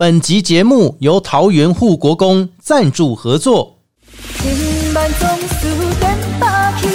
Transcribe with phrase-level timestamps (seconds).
[0.00, 3.76] 本集节目由桃园护国公赞助合作。
[4.38, 6.88] 千万总是点霸气，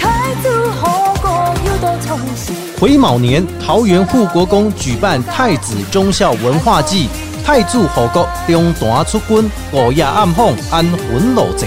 [0.00, 0.48] 太子
[0.80, 2.56] 护国又多创新。
[2.78, 7.08] 癸卯年，桃园护国公举办太子忠孝文化祭，
[7.44, 11.66] 太祖护国中单出军，五夜暗访，安魂路祭。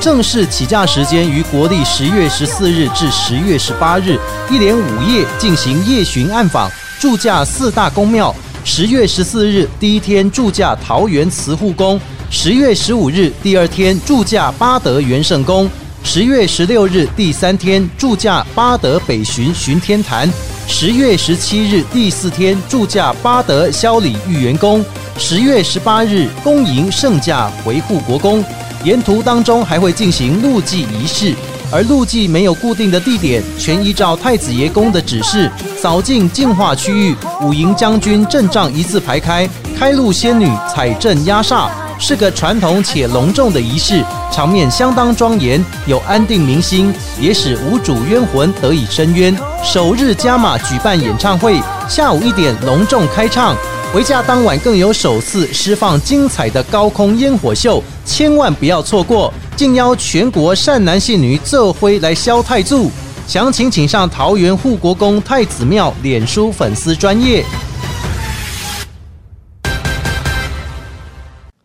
[0.00, 4.16] 正式起驾时间于国历十月十四日至十月十八日，
[4.48, 6.70] 一连五夜进行夜巡暗访，
[7.00, 8.32] 驻驾四大宫庙。
[8.64, 12.00] 十月十四日第一天驻驾桃园慈护宫，
[12.30, 15.68] 十月十五日第二天驻驾八德元圣宫，
[16.04, 20.30] 十月十六日第三天驻驾八德北巡巡天坛，
[20.68, 24.84] 十月十七日第四天驻驾八德萧里玉元宫，
[25.18, 28.44] 十月十八日恭迎圣驾回护国宫。
[28.84, 31.34] 沿途当中还会进行路祭仪式，
[31.72, 49.34] 而路祭没有固定的地点，全依照太子爷宫的指示，扫进净化区域，五营将军阵仗一字排开，开路仙女彩阵压煞，是个传统且隆重的仪式，场面相当庄严，有安定民心，也使无主冤魂得以伸冤。
[49.64, 53.56] 首日加码举办演唱会，下午一点隆重开唱。
[53.94, 59.32] 回家当晚更有首次释放精彩的高空烟火秀，千万不要错过！
[59.54, 62.90] 敬邀全国善男信女这辉来消太祖，
[63.26, 67.44] 详情请上桃园护国公太子庙脸书粉丝专业。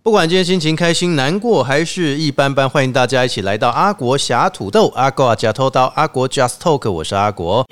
[0.04, 7.66] 不管今天心情开心、难过还是一般般，欢迎大家一起来到阿国侠土豆、阿国假偷刀、阿国 Just Talk，我是阿国。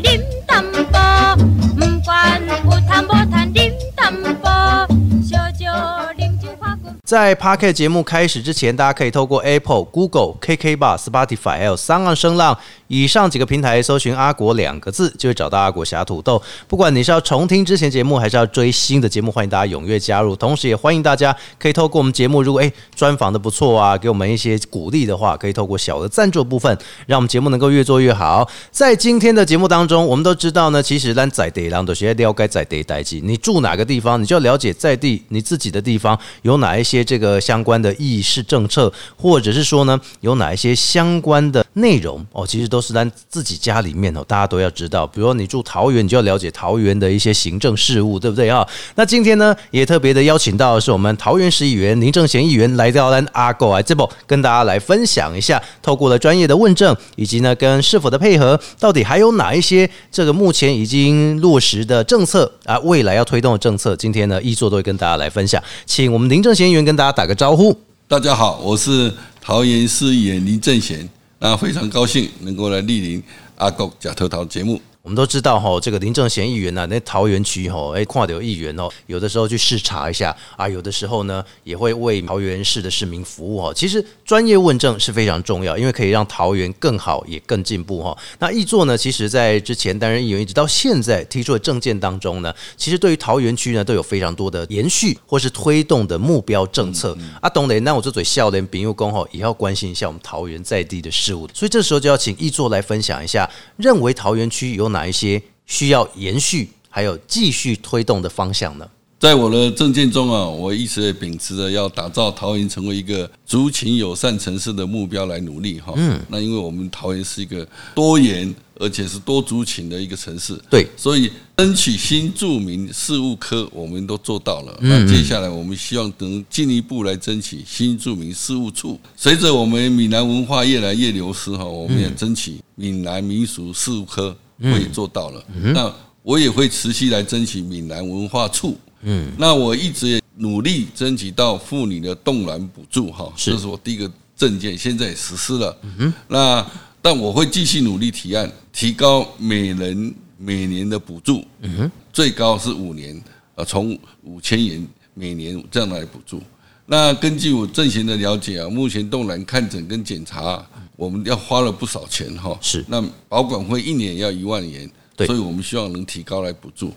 [7.05, 16.41] 在 p a r k 节目开始之前，大家可以透过 Apple、Google、KK Bar、Spotify 还有三岸声浪以上几个平台搜寻“阿国”两个字，就会找到阿国侠土豆。
[16.67, 20.35] 不管你是要重听之前节目，还是要追新的节目，欢迎大家踊跃加入。
[20.35, 28.49] 同时，也欢迎大家可以透过我们节目，如果哎专访的不错啊，给我们一些鼓励的话，可以透过小的赞助部分，让我们节目能够越做越好。
[28.71, 33.21] 在今天的节目当中，我们都知道呢，其实咱在地人都是要该在地待机。
[33.23, 45.05] 你住哪个地方，你就要了解在地你自己的地方有哪一些些这个相关的议事政策，或者是说呢，有哪一些相关的内容哦，其实都是咱自己家里面哦，大家都要知道。
[45.05, 48.65] 比如说你住桃园，你就要了解桃园的一些行政事务，对不对啊？
[48.95, 67.77] 那今天呢，也特别的邀请到的是我们桃园市议员林正贤议员来到咱阿狗啊这部，跟大家来分享一下，透过了专业的问政，以及呢跟是否的配合，到底还有哪一些这个目前已经落实的政策啊，未来要推动的政策，今天呢一座都会跟大家来分享，请我们林正贤议员跟大家打个招呼。
[68.07, 69.11] 大家好，我是
[69.41, 71.09] 桃园市议员林正贤，
[71.39, 73.21] 那非常高兴能够来莅临
[73.57, 74.79] 阿国假头桃节目。
[75.05, 83.71] 我们都知道哈，这个林正贤议员呢、那桃园区哈，哎，跨流议员哦，有的时候去视察一下啊，有的时候呢也会为桃园市的市民服务哈。
[83.71, 88.17] 其实专业问政是非常重要，因为可以让桃园更好也更进步哈。
[88.39, 97.47] 那易座呢，其实在之前担任议员一直到现在提出的政见当中呢，其实对于桃园区呢都有非常多的延续或是推动的目标政策、啊。
[97.47, 108.87] 懂得，那我这嘴笑脸丙佑公吼也要关心一下我们桃园在地的事物，所以这时候就要请易座来分享一下，认为桃园区有哪一些需要延续还有继续推动的方向呢？
[109.17, 115.93] 在我的政见中啊，我一直也秉持着要打造桃园成为一个族群友善城市的目标来努力哈。
[115.95, 124.77] 嗯，那因为我们桃园是一个多元而且是多族群的一个城市，对，所以争取新住民事务科我们都做到了。
[124.81, 128.99] 嗯那接下来我们希望能进一步来争取新住民事务处。
[129.15, 135.43] 随着我们闽南文化越来越流失哈，我们也争取闽南民俗事务科会做到了。
[135.73, 135.93] 那
[136.23, 138.77] 我也会持续来争取闽南文化处。
[139.01, 145.77] 嗯，那我一直也努力争取到妇女的冻卵补助哈，这是我第一个证件，现在也实施了。
[145.83, 146.65] 嗯那
[147.01, 153.21] 但我会继续努力提案，提高每人每年的补助，嗯哼，最高是五年，
[153.53, 154.83] 呃，从五千元
[155.13, 156.41] 每年这样来补助。
[156.87, 162.57] 那根据我正贤的了解啊，目前冻卵看诊跟检查啊、我们要花了不少钱哈。
[162.61, 166.93] 是那保管费一年要一万元，对所以我们希望能提高来补助。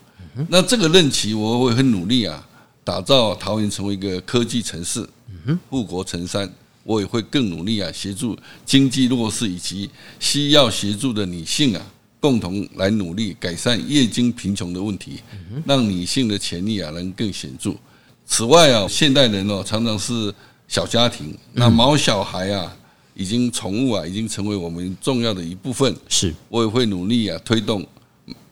[0.49, 2.47] 那这个任期我会很努力啊，
[2.85, 5.09] 打造桃园成为一个科技城市，
[5.69, 6.53] 富国成山。
[6.85, 8.35] 我也会更努力啊，协助
[8.65, 11.87] 经济弱势以及需要协助的女性啊，
[12.19, 15.21] 共同来努力改善夜经贫穷的问题，
[15.67, 17.75] 让女性的权利啊能更显著。
[18.25, 20.35] 此外啊，现代人哦常常是
[20.67, 22.75] 小家庭，那毛小孩啊，
[23.19, 25.93] 已经宠物啊已经成为我们重要的一部分。
[26.09, 27.85] 是我也会努力啊，推动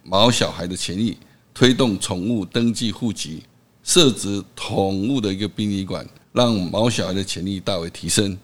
[0.03, 1.17] 毛小孩的权益，
[1.55, 3.45] 推动宠物登记户籍，
[3.85, 8.37] 设置宠物的一个殡仪馆，让毛小孩的潜力大为提升。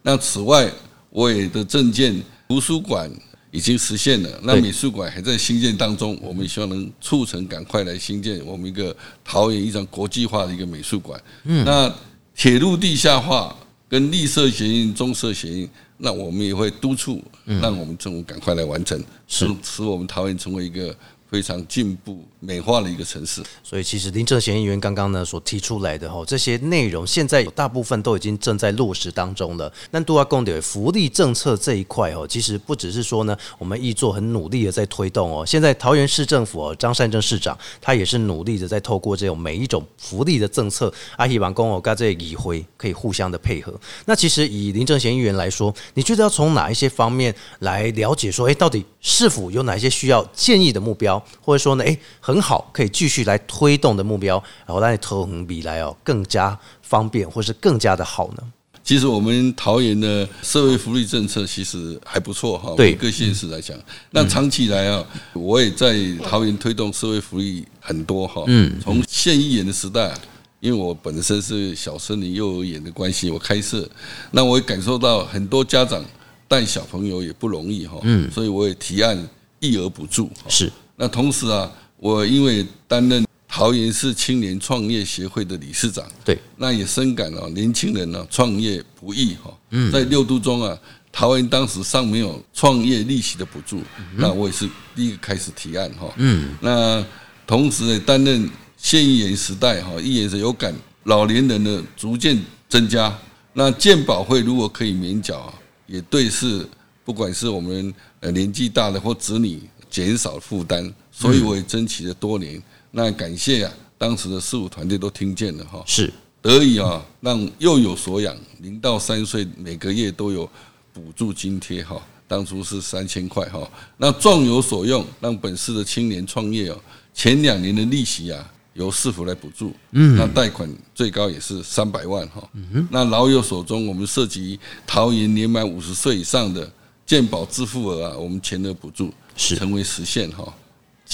[0.00, 0.70] 那此外，
[1.10, 3.10] 我也的证件图书馆
[3.50, 11.20] 已经实现了，那美术馆还在新建当中，我们希望能促成赶快来新建我们一个桃园一张国际化的一个美术馆。
[11.42, 11.92] 嗯那
[12.36, 13.56] 铁路地下化
[13.94, 15.68] 跟绿色协议、棕色协议，
[15.98, 20.92] 那我们也会督促，让我们政府赶快来完成，使使我们桃园成为一个
[21.30, 23.42] 非常进步、美化了一个城市。
[23.62, 29.72] 所以其实林正贤议员刚刚呢所提出来的哈这些内容，现在大部分都已经正在落实当中了。
[29.90, 35.44] 那杜阿公的福利政策这一块哦，其实不只是说呢，我们易做很努力的在推动哦。
[35.46, 43.72] 现在桃园市政府哦，张善政市长他也是努力的在透过这种每一种福利的政策，阿希望公哦跟这个议会可以互相的配合。
[44.06, 58.42] 那其实以林正贤议员来说，你觉得要从哪一些方面来了解说，诶，到底是否有哪些需要建议的目标，或者说呢，诶，很好可以继续来推动的目标，然后让你投横比来哦更加方便，或是更加的好呢？
[58.82, 62.90] 其实我们桃园的社会福利政策其实还不错哈，对。
[62.90, 63.74] 每个县市来讲，
[64.10, 65.02] 那长期以来啊，
[65.32, 70.18] 我也在桃园推动社会福利很多哈，嗯，从县议员的时代啊，
[70.60, 73.88] 因为我本身是小森林幼儿园的关系，我开设，
[74.32, 76.04] 那我也感受到很多家长
[76.46, 79.16] 带小朋友也不容易哈，嗯，所以我也提案
[79.60, 80.70] 育儿补助，是。
[80.96, 81.72] 那同时啊，
[82.04, 89.50] 我因为担任桃园市青年创业协会的理事长，对，那也深感哦，年轻人呢、创业不易哈。
[89.90, 90.78] 在六都中啊，
[91.10, 93.80] 桃园当时尚没有创业利息的补助，
[94.16, 96.12] 那我也是第一个开始提案哈。
[96.18, 97.02] 嗯，那
[97.46, 100.74] 同时呢，担任县议员时代哈，议员是有感
[101.04, 103.18] 老年人的逐渐增加，
[103.54, 105.54] 那健保会如果可以免缴啊，
[105.86, 106.68] 也对是
[107.02, 112.60] 不管是我们呃年纪大的或子女减少负担，所以我也争取了多年。
[112.90, 115.82] 那感谢啊，当时的事务团队都听见了哈。
[115.86, 116.12] 是
[116.42, 120.50] 得以啊，让幼有所养，零到三岁每个月都有
[120.92, 123.66] 补助津贴哈，当初是三千块哈。
[123.96, 126.78] 那壮有所用，让本市的青年创业哦，
[127.14, 132.46] 前两年的利息啊，由市府来补助，嗯，那贷款最高也是三百万哈。
[132.52, 136.70] 嗯那老有所终，我们涉及桃园年满五十岁以上的
[137.06, 140.52] 健保支付额啊，我们全额补助是成为实现哈。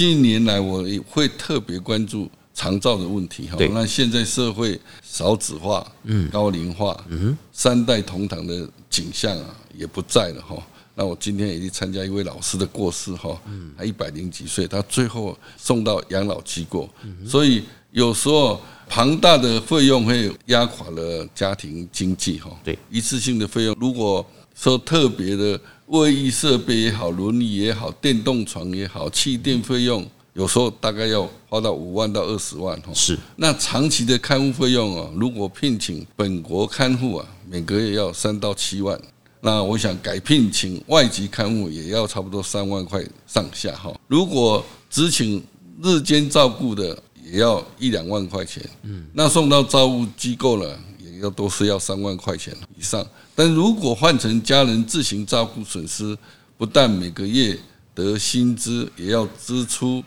[0.01, 3.59] 近年来我也会特别关注长照的问题哈。
[3.71, 10.57] 那现在社会少子化、嗯、高龄化、嗯、三代同堂的景象啊，也不在了哈。
[10.95, 13.39] 那我今天也去参加一位老师的过世哈，
[13.77, 16.89] 他一百零几岁，他最后送到养老机构，
[17.27, 18.59] 所以有时候
[18.89, 22.51] 庞大的费用会压垮了家庭经济哈。
[22.65, 24.25] 对一次性的费用，如果
[24.55, 32.93] 说特别的卫浴设备也好，轮椅也好，电动床也好，气垫费用有时候大概要花到五万到二十万哈。
[32.95, 39.01] 是那长期的看护费用啊，如果聘请本国看护啊，每个月要三到七万。
[39.41, 43.93] 那我想改聘请外籍看护也要差不多三万块上下哈。
[44.07, 45.43] 如果只请
[45.83, 48.63] 日间照顾的，也要一两万块钱。
[48.83, 53.07] 嗯，那送到照顾机构了，也要都是要三万块钱以上。
[53.35, 56.17] 但如果换成家人自行照顾，损失
[56.57, 57.59] 不但每个月
[57.95, 60.03] 得薪资，也要支出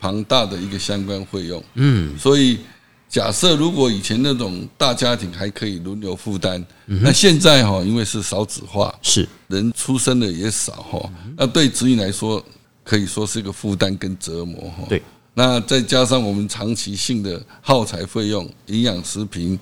[0.00, 1.62] 庞大的一个相关费用。
[1.74, 2.58] 嗯，所以
[3.08, 12.44] 假设如果以前那种大家庭还可以轮流负担，那现在哈，因为是少子化，是人出生的也少哈，那对子女来说
[12.82, 14.84] 可以说是一个负担跟折磨哈。
[14.88, 15.02] 对，
[15.34, 19.58] 那再加上我们长期性的耗材费用、营养食品、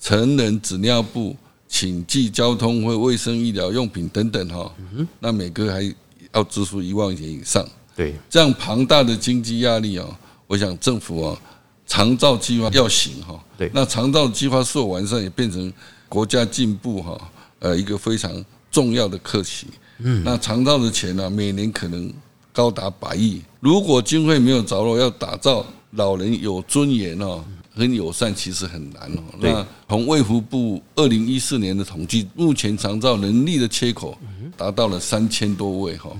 [0.00, 1.36] 成人纸尿布、
[1.68, 4.72] 请寄交通或卫生医疗用品等等哈，
[5.20, 5.94] 那每个月还
[6.32, 7.64] 要支付一万元以上。
[7.94, 10.06] 对这样庞大的经济压力啊，
[10.46, 11.38] 我想政府啊，
[11.86, 13.38] 长照计划要行哈。
[13.58, 15.70] 对那长照计划做完善，也变成
[16.08, 19.66] 国家进步哈，呃，一个非常重要的课题。
[19.98, 22.10] 嗯，那长照的钱呢、每年可能
[22.54, 23.42] 高达百亿。
[23.60, 29.22] 如果经费没有着落，要打造老人有尊严哦，很友善，其实很难哦。
[29.40, 34.18] 对那从卫福部二零一四年的统计，目前长照能力的缺口
[34.56, 36.10] 达到了三千多位哈，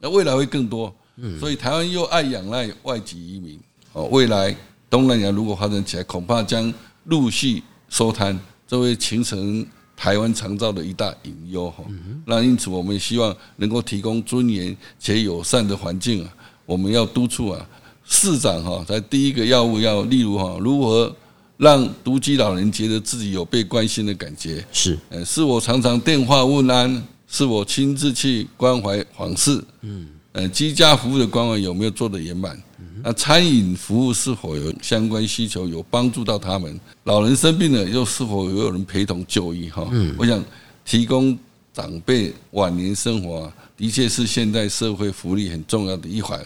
[0.00, 0.94] 那未来会更多。
[1.40, 3.58] 所以台湾又爱仰赖外籍移民
[3.92, 4.54] 哦，未来
[4.88, 6.72] 东南亚如果发展起来，恐怕将
[7.06, 8.38] 陆续收摊，
[8.68, 11.82] 这会形成台湾长照的一大隐忧哈。
[12.24, 16.32] 那因此，我们希望能够提供尊严且友善的环境啊，
[16.64, 17.68] 我们要督促啊，
[18.08, 21.14] 市长哈，在第一个要务要，例如哈，如何
[21.58, 32.60] 让独居老人觉得自己有被关心的感觉，是呃，是我常常电话问安，是我亲自去关怀访视，嗯，呃，居家服务的关怀有没有做的圆满？
[33.00, 36.80] 那餐饮服务是否有相关需求，有帮助到他们？
[37.04, 39.70] 老人生病了，又是否有人陪同就医？
[39.70, 40.44] 哈，我想
[40.84, 41.38] 提供
[41.72, 46.44] 长辈晚年生活啊，的确是现代社会福利很重要的一环。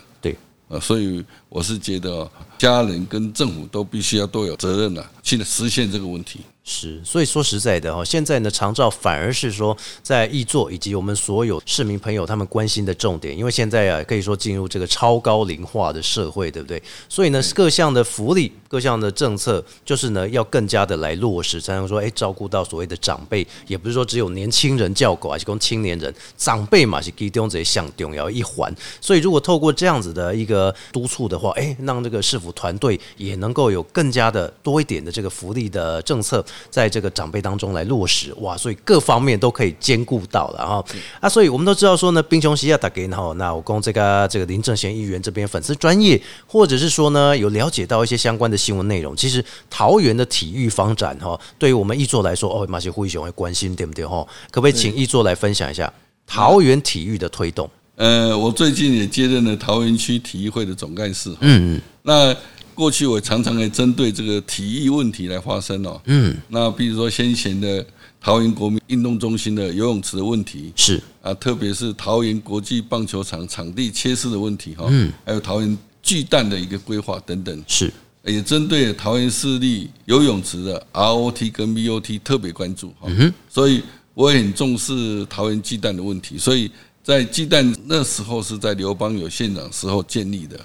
[0.81, 6.41] 所以我是觉得家人跟政府都必须要都有责任了，去实现这个问题。
[6.65, 16.81] 是，所以说实在的哈，现在呢，长照反而是说在易座以及我们所有市民朋友他们关心的重点，因为现在啊，可以说进入这个超高龄化的社会，对不对？
[17.09, 28.73] 所以呢，各项的福利、各项的政策，就是呢要更加的来落实，才能说，哎，照顾到所谓的长辈，也不是说只有年轻人叫狗，而是供青年人，长辈嘛是其中这项重要一环。
[29.01, 36.45] 所以如果透过这样子的一个督促的话，哎，让这个市府团队也能够有更加的多一点的这个福利的政策。
[36.71, 40.85] 在这个长辈当中来落实，哇，所以各方面都可以兼顾到了哈。
[41.21, 54.27] 啊，所以我们都知道说呢，兵雄西亚打给哈，那我供这个这个林正贤议员这边粉丝专业，或者是说呢有了解到一些相关的新闻内容，其实桃园的体育发展哈，对于我们易座来说，哦，马些灰熊会关心，对不对哈？
[54.51, 55.93] 可不可以请易座来分享一下
[56.27, 57.69] 桃园体育的推动？
[57.97, 62.37] 呃，我最近也接任了桃园区体育会的总干事，嗯嗯，那。
[62.75, 66.01] 过去我常常也针对这个体育问题来发声哦。
[66.07, 67.85] 嗯，那比如说先前的
[68.21, 71.03] 桃园国民运动中心的游泳池的问题，是。
[71.23, 77.93] 啊，特别是桃园国际棒球场场地缺失的问题哈，嗯，还有桃园巨蛋的一个规划等等，是。
[78.25, 83.11] 也针对桃园市立游泳池的 ROT 跟 BOT 特别关注哈，
[83.49, 83.83] 所以
[84.15, 86.71] 我也很重视桃园巨蛋的问题，所以
[87.03, 90.59] 在鸡蛋那时候是在刘邦有县长时候建立的。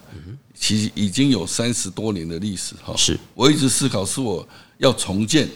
[0.59, 4.45] 其实已经有三十多年的历史哈，是我一直思考是我
[4.79, 5.47] 要重建，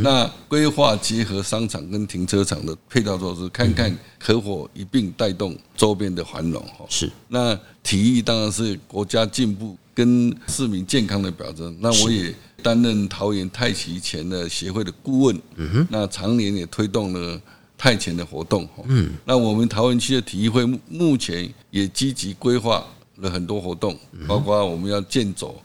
[0.00, 6.86] 那规划结合商场跟停车场的配套措施，看看合伙一并带动周边的繁荣哈。
[6.88, 11.76] 是那体育当然是国家进步跟市民健康的表征。
[11.80, 15.42] 那我也担任桃园太极拳的协会的顾问，
[15.90, 17.42] 那常年也推动了
[17.84, 18.66] 太拳的活动。
[18.86, 22.82] 嗯，那我们桃园区的体育会目前也积极规划。
[23.18, 25.62] 了很多活动，包括我们要健走，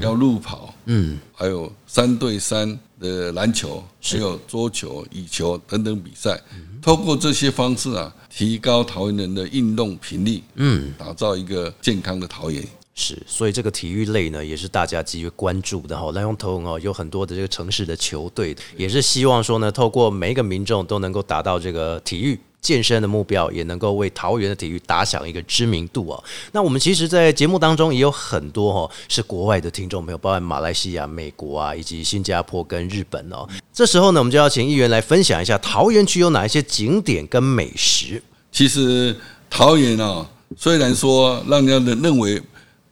[0.00, 6.40] 要路跑，嗯，还有三对三的篮球，还有桌球、羽球等等比赛。
[6.80, 12.64] 通过这些方式啊，提高桃园人的运动频率，嗯，打造一个健康的桃园。
[12.94, 16.10] 是，所以这个体育类呢，也是大家极为关注的哈。
[16.12, 22.38] 南用投哦，有很多的这个城市的球队，也是希望说呢，透过每一个民众都能够达到这个体育。
[22.60, 26.24] 健身的目标也能够为桃园的体育打响一个知名度哦。
[26.52, 33.44] 那我们其实，在节目当中也有很多哈是国外的听众朋友，包括马来西亚、美国啊，以及新加坡跟日本哦。
[33.72, 38.22] 这时候呢，我们就要请议员来分享一下桃园区有哪一些景点跟美食。
[38.52, 39.16] 其实
[39.50, 40.24] 桃园啊，
[40.56, 42.40] 虽然说让人的认为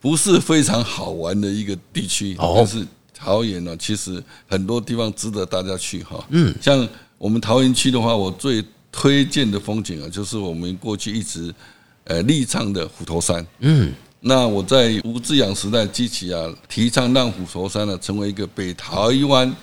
[0.01, 6.25] 不是非常好玩的一个地区，但是桃园呢，其实很多地方值得大家去哈。
[6.31, 6.89] 嗯，像
[7.19, 11.55] 我们桃园区的话，我最推荐的风景啊，就是我们过去一直
[12.05, 13.47] 呃立倡的虎头山。
[13.59, 18.97] 嗯，那我在吴志阳时代激起啊，提倡让虎头山呢成为一个北台
[19.29, 19.55] 湾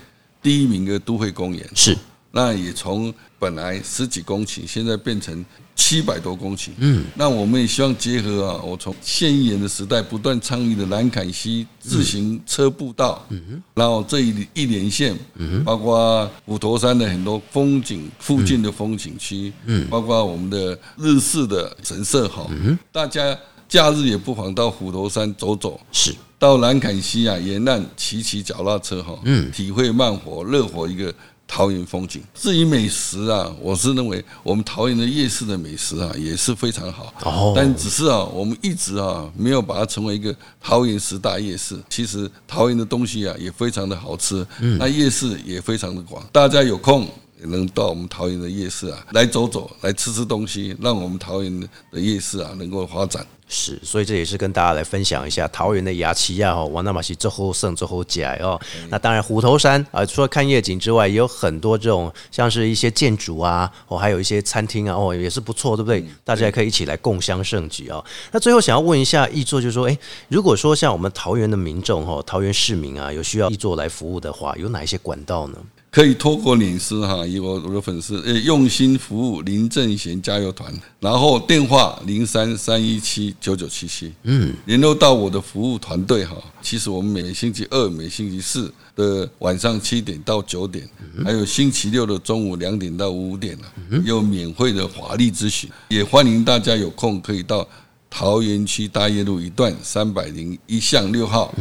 [0.41, 1.67] 第一名的都会公园。
[1.74, 1.98] 是，
[2.32, 5.44] 那也从本来十几公顷，现在变成。
[5.77, 23.38] 七百多公顷，嗯，那我们也希望结合啊，我从县议员的时代不断倡议的南坎溪自行车步道，嗯，然后这一一连线，嗯，包括虎头山的很多风景附近的风景区，嗯，包括我们的日式的神社哈，嗯，大家
[23.69, 31.13] 假日也不妨到虎头山走走，是，到兰坎西啊沿岸骑骑脚踏车哈，嗯，体会慢活热火一个。
[31.48, 37.13] 桃园风景，至于美食啊，我是认为我们桃园的夜市的美食啊也是非常好。
[37.24, 41.80] 哦，但只是啊，我们一直啊没有把它成为一个桃园十大夜市。
[41.89, 44.46] 其实桃园的东西啊也非常的好吃，
[44.77, 46.24] 那夜市也非常的广。
[46.32, 47.08] 大家有空
[47.39, 53.25] 也能到我们桃园的夜市啊来走走，来吃吃东西，让我们桃园的夜市啊能够发展。
[53.50, 58.60] 是，所以这也是跟大家来分享一下桃园的牙奇亚哦，王大马西最后胜最后甲哦。
[58.89, 66.06] 那当然虎头山啊，除了看夜景之外，也有很多这种像是一些建筑啊，哦，还有一些餐厅啊，哦，也是不错，对不对？
[66.25, 68.03] 大家也可以一起来共襄盛举哦。
[68.34, 75.58] 那最后想要问一下易座，就是说，哎，如果说像我们桃园的民众哈，桃园市民啊，有需要易座来服务的话，有哪一些管道呢？
[75.89, 86.36] 可以透过脸书哈，以我我的粉丝呃用心服务林正贤加油团，然后电话零三三一七九九七七，嗯，联络到我的服务团队哈。
[86.62, 90.88] 其实我们每星期二、每星期四的晚上七点到九点，
[91.24, 97.67] 还有星期六的中午两点到五点呢，有免费的华丽咨询，也欢迎大家有空可以到。
[98.10, 101.53] 桃园区大业路一段三百零一巷六号，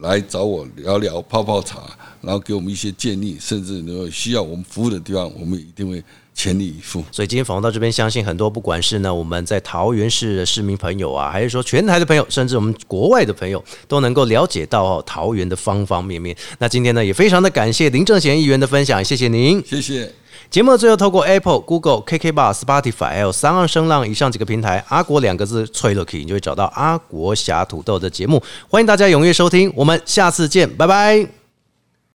[0.00, 1.82] 来找我聊聊泡泡茶，
[2.24, 6.02] 然后给我们一些建议，甚至如果需要我们服务的地方，我们一定会
[6.34, 7.04] 全力以赴。
[7.12, 16.36] 所以今天访问到这边，相信很多不管是呢我们在桃园市的市民朋友啊，还是说全台的朋友，甚至我们国外的朋友，都能够了解到哦桃园的方方面面。
[16.58, 19.62] 那今天呢，也非常的感谢林正贤议员的分享，谢谢您。
[19.64, 20.12] 谢谢。
[20.50, 28.40] 节目的最后，透过 Apple、Google、KK Bar、Spotify 还有三二声浪以上几个平台，阿国两个字吹了 key，你就会找到阿国侠土豆的节目。
[28.68, 31.43] 欢迎大家踊跃收听，我们下次见，拜拜。